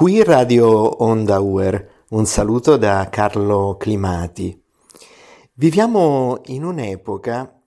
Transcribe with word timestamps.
Qui 0.00 0.24
Radio 0.24 1.02
Onda 1.02 1.40
Uer, 1.40 2.06
un 2.12 2.24
saluto 2.24 2.78
da 2.78 3.06
Carlo 3.10 3.76
Climati. 3.78 4.58
Viviamo 5.52 6.40
in 6.46 6.64
un'epoca 6.64 7.62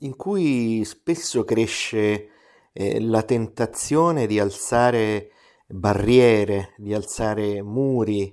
in 0.00 0.14
cui 0.14 0.84
spesso 0.84 1.42
cresce 1.44 2.28
eh, 2.74 3.00
la 3.00 3.22
tentazione 3.22 4.26
di 4.26 4.38
alzare 4.38 5.30
barriere, 5.68 6.74
di 6.76 6.92
alzare 6.92 7.62
muri, 7.62 8.30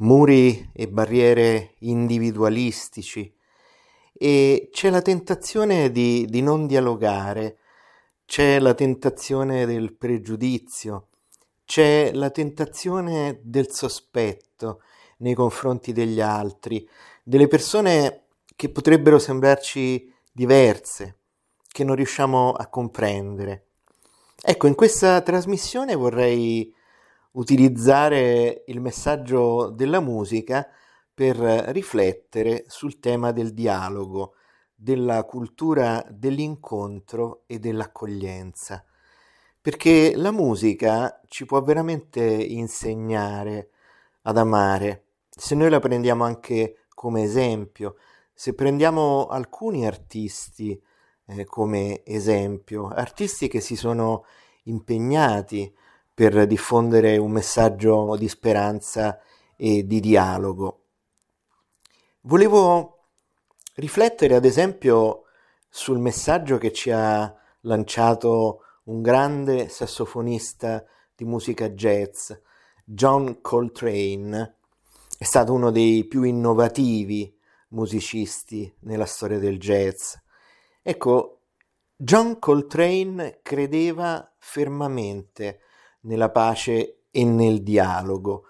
muri 0.00 0.70
e 0.74 0.86
barriere 0.86 1.76
individualistici 1.78 3.34
e 4.12 4.68
c'è 4.70 4.90
la 4.90 5.00
tentazione 5.00 5.90
di, 5.90 6.26
di 6.28 6.42
non 6.42 6.66
dialogare, 6.66 7.56
c'è 8.26 8.58
la 8.58 8.74
tentazione 8.74 9.64
del 9.64 9.96
pregiudizio, 9.96 11.08
c'è 11.64 12.12
la 12.12 12.30
tentazione 12.30 13.40
del 13.42 13.70
sospetto 13.70 14.82
nei 15.18 15.34
confronti 15.34 15.92
degli 15.92 16.20
altri, 16.20 16.86
delle 17.22 17.48
persone 17.48 18.26
che 18.56 18.70
potrebbero 18.70 19.18
sembrarci 19.18 20.12
diverse, 20.30 21.18
che 21.66 21.84
non 21.84 21.96
riusciamo 21.96 22.52
a 22.52 22.68
comprendere. 22.68 23.68
Ecco, 24.40 24.66
in 24.66 24.74
questa 24.74 25.20
trasmissione 25.22 25.94
vorrei 25.94 26.72
utilizzare 27.32 28.64
il 28.66 28.80
messaggio 28.80 29.70
della 29.70 30.00
musica 30.00 30.68
per 31.12 31.36
riflettere 31.36 32.64
sul 32.68 33.00
tema 33.00 33.32
del 33.32 33.54
dialogo, 33.54 34.34
della 34.74 35.24
cultura 35.24 36.04
dell'incontro 36.10 37.44
e 37.46 37.58
dell'accoglienza 37.58 38.84
perché 39.64 40.12
la 40.14 40.30
musica 40.30 41.22
ci 41.26 41.46
può 41.46 41.62
veramente 41.62 42.20
insegnare 42.22 43.70
ad 44.24 44.36
amare. 44.36 45.04
Se 45.30 45.54
noi 45.54 45.70
la 45.70 45.80
prendiamo 45.80 46.22
anche 46.22 46.84
come 46.90 47.22
esempio, 47.22 47.96
se 48.34 48.52
prendiamo 48.52 49.26
alcuni 49.26 49.86
artisti 49.86 50.78
eh, 51.28 51.46
come 51.46 52.02
esempio, 52.04 52.88
artisti 52.88 53.48
che 53.48 53.60
si 53.60 53.74
sono 53.74 54.26
impegnati 54.64 55.74
per 56.12 56.46
diffondere 56.46 57.16
un 57.16 57.30
messaggio 57.30 58.16
di 58.18 58.28
speranza 58.28 59.18
e 59.56 59.86
di 59.86 59.98
dialogo. 59.98 60.82
Volevo 62.20 63.06
riflettere 63.76 64.34
ad 64.34 64.44
esempio 64.44 65.22
sul 65.70 66.00
messaggio 66.00 66.58
che 66.58 66.70
ci 66.70 66.90
ha 66.90 67.34
lanciato 67.62 68.58
un 68.84 69.02
grande 69.02 69.68
sassofonista 69.68 70.84
di 71.14 71.24
musica 71.24 71.68
jazz, 71.70 72.32
John 72.84 73.40
Coltrane, 73.40 74.56
è 75.16 75.24
stato 75.24 75.52
uno 75.52 75.70
dei 75.70 76.04
più 76.04 76.22
innovativi 76.22 77.32
musicisti 77.68 78.72
nella 78.80 79.06
storia 79.06 79.38
del 79.38 79.58
jazz. 79.58 80.14
Ecco, 80.82 81.38
John 81.96 82.38
Coltrane 82.38 83.38
credeva 83.42 84.30
fermamente 84.38 85.60
nella 86.00 86.30
pace 86.30 87.04
e 87.10 87.24
nel 87.24 87.62
dialogo. 87.62 88.44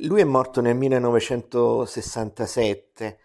Lui 0.00 0.20
è 0.20 0.24
morto 0.24 0.60
nel 0.60 0.76
1967, 0.76 3.18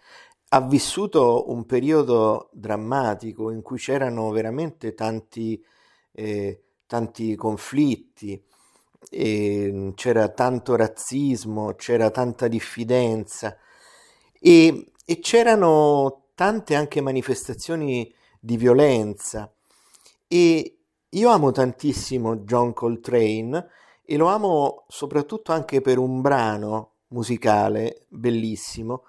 ha 0.49 0.61
vissuto 0.61 1.49
un 1.49 1.65
periodo 1.65 2.49
drammatico 2.53 3.51
in 3.51 3.61
cui 3.61 3.77
c'erano 3.77 4.29
veramente 4.29 4.93
tanti 4.93 5.61
eh, 6.11 6.63
tanti 6.85 7.35
conflitti, 7.35 8.41
eh, 9.09 9.91
c'era 9.95 10.29
tanto 10.29 10.75
razzismo, 10.75 11.73
c'era 11.75 12.09
tanta 12.11 12.47
diffidenza 12.47 13.57
e, 14.39 14.91
e 15.05 15.19
c'erano 15.19 16.27
tante 16.35 16.75
anche 16.75 17.01
manifestazioni 17.01 18.13
di 18.39 18.57
violenza. 18.57 19.51
E 20.27 20.77
io 21.09 21.29
amo 21.29 21.51
tantissimo 21.51 22.37
John 22.37 22.73
Coltrane 22.73 23.67
e 24.03 24.17
lo 24.17 24.27
amo 24.27 24.85
soprattutto 24.87 25.51
anche 25.51 25.81
per 25.81 25.97
un 25.97 26.21
brano 26.21 26.93
musicale 27.09 28.05
bellissimo 28.07 29.03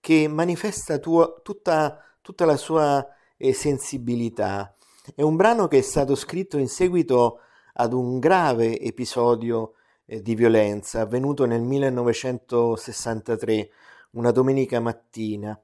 che 0.00 0.28
manifesta 0.28 0.98
tua, 0.98 1.40
tutta, 1.42 1.98
tutta 2.20 2.44
la 2.44 2.56
sua 2.56 3.04
eh, 3.36 3.52
sensibilità 3.52 4.74
è 5.14 5.22
un 5.22 5.36
brano 5.36 5.68
che 5.68 5.78
è 5.78 5.82
stato 5.82 6.14
scritto 6.14 6.58
in 6.58 6.68
seguito 6.68 7.40
ad 7.74 7.92
un 7.92 8.18
grave 8.18 8.80
episodio 8.80 9.74
eh, 10.06 10.22
di 10.22 10.34
violenza 10.34 11.02
avvenuto 11.02 11.44
nel 11.44 11.62
1963, 11.62 13.70
una 14.12 14.30
domenica 14.30 14.80
mattina. 14.80 15.60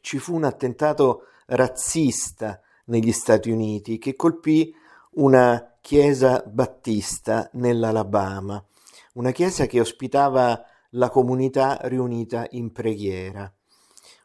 Ci 0.00 0.18
fu 0.18 0.34
un 0.34 0.42
attentato 0.44 1.26
razzista 1.46 2.60
negli 2.86 3.12
Stati 3.12 3.50
Uniti 3.50 3.98
che 3.98 4.16
colpì 4.16 4.74
una 5.12 5.76
chiesa 5.80 6.42
battista 6.46 7.48
nell'Alabama, 7.54 8.62
una 9.14 9.30
chiesa 9.30 9.64
che 9.66 9.80
ospitava 9.80 10.62
la 10.90 11.08
comunità 11.08 11.78
riunita 11.82 12.46
in 12.50 12.72
preghiera. 12.72 13.50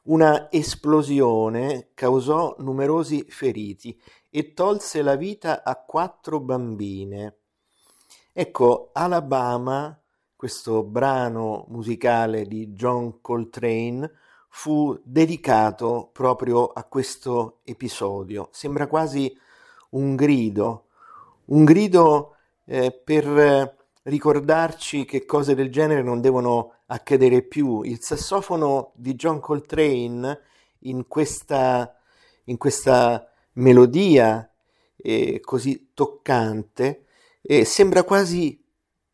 Una 0.04 0.50
esplosione 0.50 1.92
causò 1.94 2.56
numerosi 2.58 3.24
feriti 3.30 4.02
e 4.32 4.54
tolse 4.54 5.04
la 5.04 5.16
vita 5.16 5.64
a 5.64 5.76
quattro 5.76 6.40
bambine. 6.40 7.36
Ecco, 8.34 8.90
Alabama, 8.94 9.96
questo 10.36 10.84
brano 10.84 11.66
musicale 11.68 12.48
di 12.48 12.74
John 12.74 13.22
Coltrane, 13.22 14.12
fu 14.50 15.00
dedicato 15.04 16.10
proprio 16.12 16.68
a 16.70 16.84
questo 16.86 17.60
episodio. 17.64 18.50
Sembra 18.52 18.88
quasi 18.88 19.38
un 19.92 20.16
grido, 20.16 20.88
un 21.46 21.64
grido 21.64 22.38
eh, 22.66 22.92
per 22.92 23.78
ricordarci 24.04 25.06
che 25.06 25.26
cose 25.26 25.56
del 25.56 25.72
genere 25.72 26.02
non 26.02 26.22
devono 26.22 26.76
accadere 26.88 27.42
più. 27.44 27.82
Il 27.84 28.02
sassofono 28.02 28.92
di 28.96 29.16
John 29.16 29.40
Coltrane 29.40 30.40
in 30.80 31.08
questa, 31.08 31.96
in 32.46 32.58
questa 32.58 33.30
melodia 33.54 34.50
eh, 34.96 35.40
così 35.40 35.92
toccante 35.94 37.06
eh, 37.42 37.66
sembra 37.66 38.04
quasi 38.04 38.64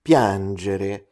piangere 0.02 1.09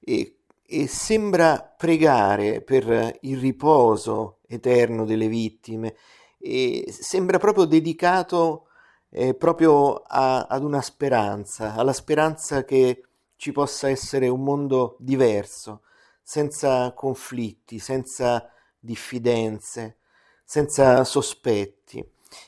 e, 0.00 0.38
e 0.66 0.86
sembra 0.86 1.74
pregare 1.76 2.60
per 2.62 3.18
il 3.22 3.38
riposo 3.38 4.40
eterno 4.46 5.04
delle 5.04 5.28
vittime 5.28 5.94
e 6.38 6.86
sembra 6.88 7.38
proprio 7.38 7.64
dedicato 7.64 8.66
eh, 9.10 9.34
proprio 9.34 9.94
a, 9.94 10.46
ad 10.48 10.62
una 10.62 10.82
speranza, 10.82 11.74
alla 11.74 11.92
speranza 11.92 12.64
che 12.64 13.02
ci 13.44 13.52
possa 13.52 13.90
essere 13.90 14.26
un 14.28 14.42
mondo 14.42 14.96
diverso, 14.98 15.82
senza 16.22 16.94
conflitti, 16.94 17.78
senza 17.78 18.50
diffidenze, 18.78 19.98
senza 20.42 21.04
sospetti. 21.04 22.02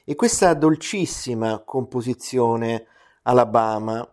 E 0.06 0.14
questa 0.14 0.54
dolcissima 0.54 1.58
composizione 1.58 2.86
Alabama 3.24 4.10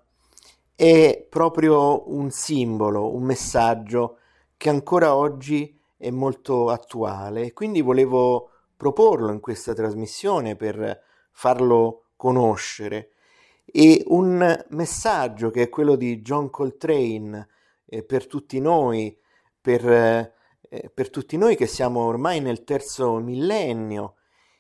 è 0.76 1.26
proprio 1.30 2.14
un 2.14 2.30
simbolo, 2.32 3.16
un 3.16 3.24
messaggio 3.24 4.18
che 4.58 4.68
ancora 4.68 5.16
oggi 5.16 5.80
è 5.96 6.10
molto 6.10 6.70
attuale. 6.70 7.54
Quindi 7.54 7.80
volevo 7.80 8.50
proporlo 8.76 9.32
in 9.32 9.40
questa 9.40 9.74
trasmissione 9.74 10.58
per 10.58 11.02
farlo 11.32 12.08
conoscere 12.18 13.13
e 13.76 14.04
un 14.10 14.64
messaggio 14.70 15.50
che 15.50 15.64
è 15.64 15.70
quello 15.70 15.96
di 15.96 16.22
John 16.22 16.52
Coltrane 16.52 17.48
eh, 17.86 18.04
per 18.04 18.28
tutti 18.28 18.60
noi, 18.60 19.18
per, 19.60 19.90
eh, 19.90 20.92
per, 20.94 21.10
tutti 21.10 21.38
noi 21.38 21.56
che 21.56 21.66
siamo 21.66 22.02
ormai 22.02 22.40
nel 22.40 22.64
terzo 22.66 23.18
millennio 23.18 24.18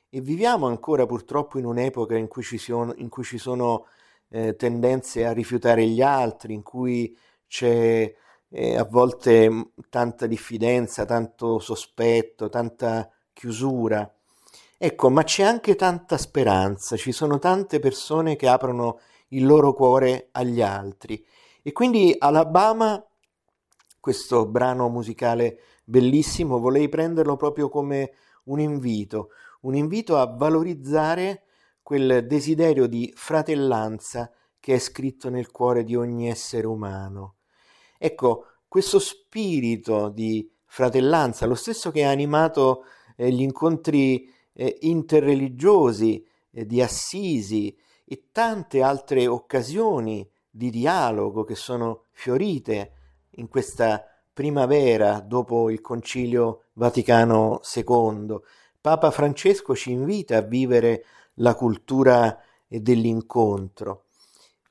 e 0.09 0.19
viviamo 0.19 0.65
ancora 0.65 1.05
purtroppo 1.05 1.59
in 1.59 1.65
un'epoca 1.65 2.15
in 2.15 2.27
cui 2.27 2.41
ci 2.41 2.57
sono, 2.57 2.95
cui 3.09 3.23
ci 3.23 3.37
sono 3.37 3.85
eh, 4.29 4.55
tendenze 4.55 5.27
a 5.27 5.31
rifiutare 5.31 5.85
gli 5.85 6.01
altri, 6.01 6.55
in 6.55 6.63
cui 6.63 7.15
c'è 7.45 8.11
eh, 8.49 8.77
a 8.77 8.83
volte 8.83 9.73
tanta 9.89 10.25
diffidenza, 10.25 11.05
tanto 11.05 11.59
sospetto, 11.59 12.49
tanta 12.49 13.11
chiusura. 13.31 14.11
Ecco, 14.85 15.09
ma 15.09 15.23
c'è 15.23 15.43
anche 15.43 15.75
tanta 15.75 16.17
speranza, 16.17 16.97
ci 16.97 17.13
sono 17.13 17.39
tante 17.39 17.79
persone 17.79 18.35
che 18.35 18.49
aprono 18.49 18.99
il 19.29 19.45
loro 19.45 19.71
cuore 19.71 20.27
agli 20.33 20.61
altri. 20.61 21.25
E 21.61 21.71
quindi 21.71 22.13
Alabama, 22.17 23.01
questo 24.01 24.45
brano 24.45 24.89
musicale 24.89 25.57
bellissimo, 25.85 26.59
volei 26.59 26.89
prenderlo 26.89 27.37
proprio 27.37 27.69
come 27.69 28.11
un 28.47 28.59
invito, 28.59 29.29
un 29.61 29.73
invito 29.73 30.17
a 30.17 30.25
valorizzare 30.25 31.43
quel 31.81 32.27
desiderio 32.27 32.85
di 32.85 33.09
fratellanza 33.15 34.29
che 34.59 34.73
è 34.73 34.79
scritto 34.79 35.29
nel 35.29 35.49
cuore 35.49 35.85
di 35.85 35.95
ogni 35.95 36.27
essere 36.27 36.67
umano. 36.67 37.35
Ecco, 37.97 38.47
questo 38.67 38.99
spirito 38.99 40.09
di 40.09 40.45
fratellanza, 40.65 41.45
lo 41.45 41.55
stesso 41.55 41.89
che 41.89 42.03
ha 42.03 42.09
animato 42.09 42.83
eh, 43.15 43.31
gli 43.31 43.43
incontri 43.43 44.29
eh, 44.53 44.77
interreligiosi 44.81 46.25
eh, 46.51 46.65
di 46.65 46.81
Assisi 46.81 47.75
e 48.05 48.27
tante 48.31 48.81
altre 48.81 49.27
occasioni 49.27 50.27
di 50.49 50.69
dialogo 50.69 51.43
che 51.43 51.55
sono 51.55 52.05
fiorite 52.11 52.91
in 53.37 53.47
questa 53.47 54.05
primavera 54.31 55.19
dopo 55.19 55.69
il 55.69 55.81
Concilio 55.81 56.65
Vaticano 56.73 57.61
II. 57.75 58.37
Papa 58.79 59.11
Francesco 59.11 59.75
ci 59.75 59.91
invita 59.91 60.37
a 60.37 60.41
vivere 60.41 61.05
la 61.35 61.55
cultura 61.55 62.39
dell'incontro 62.67 64.05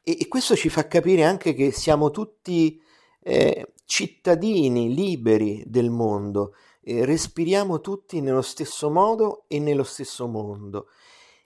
e, 0.03 0.19
e 0.21 0.29
questo 0.29 0.57
ci 0.57 0.69
fa 0.69 0.87
capire 0.89 1.25
anche 1.25 1.55
che 1.55 1.71
siamo 1.71 2.11
tutti 2.11 2.81
eh, 3.21 3.73
cittadini 3.85 4.93
liberi 4.93 5.63
del 5.67 5.91
mondo, 5.91 6.55
eh, 6.85 7.05
respiriamo 7.05 7.81
tutti 7.81 8.21
nello 8.21 8.43
stesso 8.43 8.91
modo 8.91 9.45
e 9.47 9.61
nello 9.61 9.85
stesso 9.85 10.27
mondo 10.27 10.89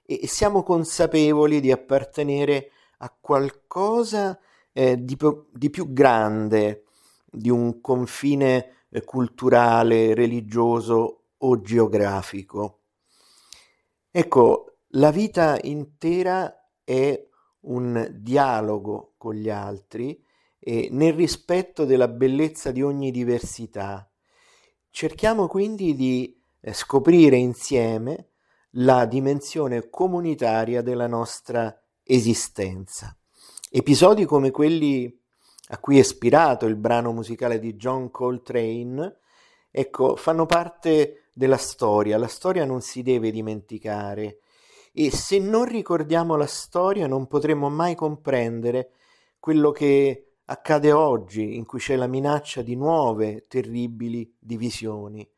e, 0.02 0.26
siamo 0.26 0.62
consapevoli 0.62 1.60
di 1.60 1.70
appartenere 1.70 2.70
a 2.98 3.14
qualcosa 3.20 4.38
eh, 4.72 5.02
di, 5.04 5.16
di, 5.52 5.70
più 5.70 5.92
grande 5.92 6.84
di 7.30 7.50
un 7.50 7.80
confine 7.80 8.84
eh, 8.88 9.04
culturale, 9.04 10.14
religioso 10.14 11.24
o 11.36 11.60
geografico. 11.60 12.80
Ecco, 14.10 14.76
la 14.90 15.10
vita 15.10 15.58
intera 15.60 16.70
è 16.82 17.28
un 17.60 18.08
dialogo 18.12 19.12
con 19.18 19.34
gli 19.34 19.50
altri 19.50 20.22
nel 20.66 21.12
rispetto 21.12 21.84
della 21.84 22.08
bellezza 22.08 22.72
di 22.72 22.82
ogni 22.82 23.12
diversità. 23.12 24.10
Cerchiamo 24.96 25.46
quindi 25.46 25.94
di 25.94 26.40
eh, 26.58 26.72
scoprire 26.72 27.36
insieme 27.36 28.28
la 28.76 29.04
dimensione 29.04 29.90
comunitaria 29.90 30.80
della 30.80 31.06
nostra 31.06 31.78
esistenza. 32.02 33.14
Episodi 33.70 34.24
come 34.24 34.50
quelli 34.50 35.14
a 35.68 35.78
cui 35.80 35.98
è 35.98 36.00
ispirato 36.00 36.64
il 36.64 36.76
brano 36.76 37.12
musicale 37.12 37.58
di 37.58 37.74
John 37.74 38.10
Coltrane, 38.10 39.18
ecco, 39.70 40.16
fanno 40.16 40.46
parte 40.46 41.26
della 41.34 41.58
storia. 41.58 42.16
La 42.16 42.26
storia 42.26 42.64
non 42.64 42.80
si 42.80 43.02
deve 43.02 43.30
dimenticare 43.30 44.38
e 44.94 45.10
se 45.10 45.38
non 45.38 45.66
ricordiamo 45.66 46.36
la 46.36 46.46
storia 46.46 47.06
non 47.06 47.26
potremo 47.26 47.68
mai 47.68 47.94
comprendere 47.94 48.92
quello 49.38 49.72
che 49.72 50.35
accade 50.46 50.92
oggi, 50.92 51.56
in 51.56 51.64
cui 51.64 51.78
c'è 51.78 51.96
la 51.96 52.06
minaccia 52.06 52.62
di 52.62 52.76
nuove 52.76 53.46
terribili 53.48 54.34
divisioni. 54.38 55.28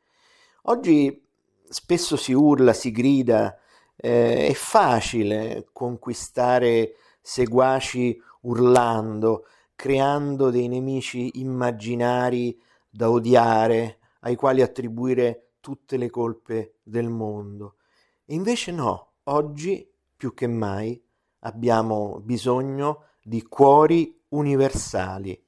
Oggi 0.63 1.25
spesso 1.69 2.17
si 2.17 2.33
urla, 2.33 2.73
si 2.73 2.91
grida, 2.91 3.59
eh, 3.97 4.49
è 4.49 4.53
facile 4.53 5.69
conquistare 5.73 6.95
seguaci 7.21 8.21
urlando, 8.43 9.47
creando 9.75 10.51
dei 10.51 10.69
nemici 10.69 11.41
immaginari 11.41 12.59
da 12.89 13.11
odiare, 13.11 13.99
ai 14.21 14.35
quali 14.35 14.63
attribuire 14.63 15.51
tutte 15.61 15.97
le 15.97 16.11
colpe 16.11 16.77
del 16.83 17.09
mondo. 17.09 17.77
E 18.25 18.35
invece 18.35 18.73
no, 18.73 19.13
oggi 19.25 19.89
più 20.17 20.35
che 20.35 20.47
mai 20.47 21.01
abbiamo 21.41 22.21
bisogno 22.21 23.05
di 23.23 23.43
cuori 23.43 24.18
universali 24.31 25.43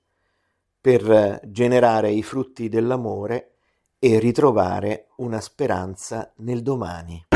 per 0.81 1.41
generare 1.44 2.11
i 2.11 2.23
frutti 2.23 2.69
dell'amore 2.69 3.53
e 3.99 4.19
ritrovare 4.19 5.09
una 5.17 5.41
speranza 5.41 6.32
nel 6.37 6.62
domani. 6.62 7.30